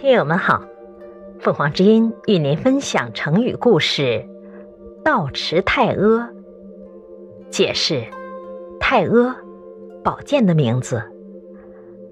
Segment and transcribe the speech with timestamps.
[0.00, 0.62] 听友们好，
[1.40, 4.24] 凤凰之音与您分享成语故事
[5.04, 6.30] “倒持太阿”。
[7.50, 8.04] 解释：
[8.78, 9.36] 太阿，
[10.04, 11.02] 宝剑的名字。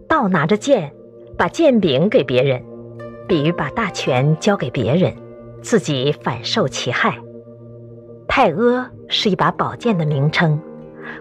[0.08, 0.92] 倒拿着剑，
[1.38, 2.60] 把剑柄给别人，
[3.28, 5.14] 比喻把大权交给别人，
[5.62, 7.16] 自己反受其害。
[8.26, 10.60] 太阿是一把宝剑的名称。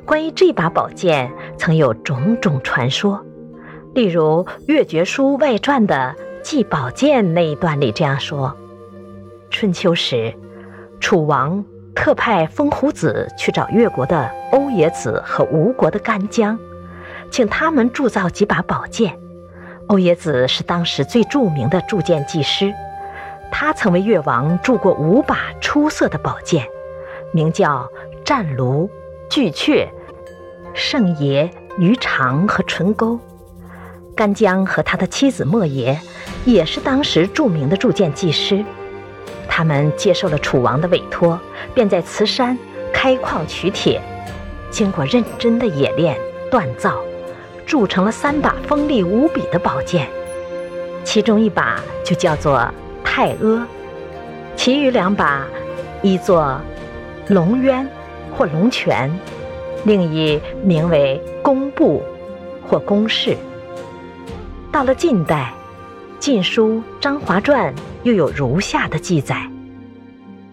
[0.04, 3.24] 关于这把宝剑，曾有种种传说。
[3.94, 6.16] 例如《越绝书外传》的。
[6.46, 8.56] 祭宝剑那一段里这样说：
[9.50, 10.32] 春秋时，
[11.00, 16.56] 楚王特派风胡子去找越国的欧冶子和吴国的干将，
[17.32, 19.18] 请他们铸造几把宝剑。
[19.88, 22.72] 欧冶子是当时最著名的铸剑技师，
[23.52, 26.68] 他曾为越王铸过五把出色的宝剑，
[27.34, 27.90] 名叫
[28.24, 28.88] 战卢、
[29.32, 29.88] 巨阙、
[30.76, 31.50] 圣爷、
[31.80, 33.20] 鱼肠和唇钩。
[34.16, 36.00] 干将和他的妻子莫邪。
[36.46, 38.64] 也是当时著名的铸剑技师，
[39.48, 41.40] 他们接受了楚王的委托，
[41.74, 42.56] 便在慈山
[42.94, 44.00] 开矿取铁，
[44.70, 46.16] 经过认真的冶炼
[46.52, 47.02] 锻造，
[47.66, 50.08] 铸成了三把锋利无比的宝剑，
[51.04, 52.64] 其中一把就叫做
[53.04, 53.68] 太阿，
[54.56, 55.48] 其余两把
[56.04, 56.62] 一座
[57.30, 57.90] 龙渊
[58.38, 59.12] 或龙泉，
[59.84, 62.04] 另一名为弓步
[62.68, 63.36] 或弓式。
[64.76, 65.54] 到了近代。
[66.20, 67.74] 《晋书·张华传》
[68.04, 69.50] 又有如下的记载：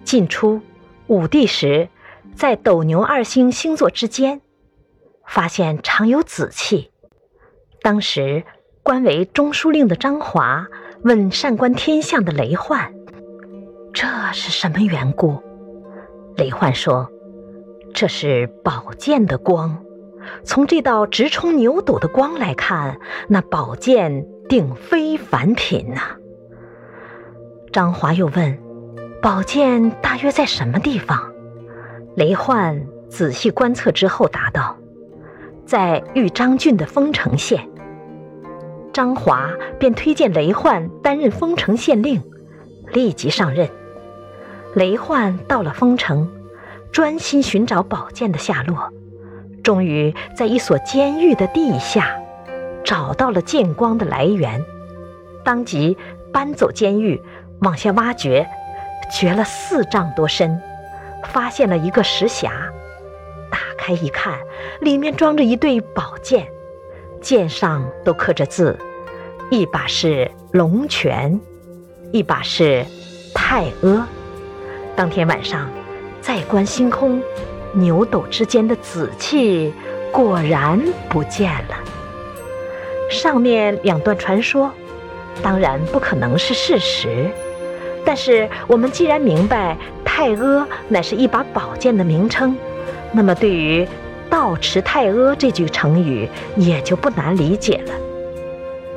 [0.05, 0.61] 晋初，
[1.09, 1.89] 武帝时，
[2.33, 4.41] 在斗牛二星星座之间，
[5.27, 6.93] 发现常有紫气。
[7.81, 8.45] 当时
[8.85, 10.69] 官为中书令的张华
[11.03, 12.95] 问善观天象的雷焕
[13.93, 15.43] ：“这是什么缘故？”
[16.39, 17.11] 雷焕说
[17.93, 19.85] ：“这是宝剑的光。
[20.45, 26.01] 从这道直冲牛斗的光来看，那宝剑。”定非凡品呐！
[27.73, 28.59] 张华又问
[29.23, 31.33] ：“宝剑大约在什么地方？”
[32.17, 34.77] 雷焕仔细观测之后答道
[35.65, 37.67] ：“在豫章郡的丰城县。”
[38.93, 42.23] 张华便推荐雷焕担任丰城县令，
[42.93, 43.71] 立即上任。
[44.75, 46.31] 雷焕到了丰城，
[46.93, 48.93] 专心寻找宝剑的下落，
[49.63, 52.19] 终于在一所监狱的地下。
[52.85, 54.61] 找到了剑光的来源，
[55.45, 55.97] 当即
[56.33, 57.23] 搬走监狱，
[57.61, 58.45] 往下挖掘，
[59.09, 60.61] 掘了四丈多深，
[61.27, 62.51] 发现了一个石匣。
[63.49, 64.37] 打开一看，
[64.81, 66.49] 里面装着一对宝剑，
[67.21, 68.77] 剑上都刻着字，
[69.49, 71.41] 一把是龙泉，
[72.11, 72.85] 一把是
[73.33, 74.09] 太阿。
[74.97, 75.71] 当天晚上，
[76.21, 77.23] 再观星空，
[77.73, 79.73] 牛斗之间的紫气
[80.11, 81.77] 果然不见了。
[83.11, 84.71] 上面两段传说，
[85.43, 87.31] 当然不可能是事实。
[88.05, 92.57] 但是我们既然明白太阿乃是一把宝剑的名称，
[93.13, 93.87] 那么对于
[94.29, 97.95] “倒持太阿”这句成语也就不难理解了。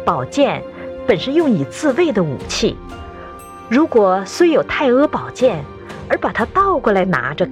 [0.03, 0.61] 宝剑
[1.05, 2.77] 本是用以自卫的武器，
[3.69, 5.63] 如果虽有太阿宝剑，
[6.07, 7.47] 而把它倒过来拿着。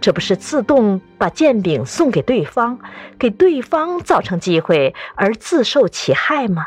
[0.00, 2.78] 这不是自动把剑柄送给对方，
[3.18, 6.66] 给对方造成机会而自受其害吗？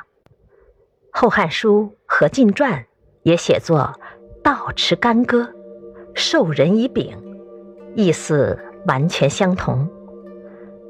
[1.19, 2.73] 《后汉书·何进传》
[3.23, 3.93] 也写作
[4.43, 5.53] “倒持干戈，
[6.13, 7.15] 授人以柄”，
[7.95, 9.89] 意思完全相同。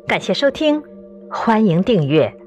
[0.07, 0.81] 感谢收听，
[1.29, 2.38] 欢迎订阅。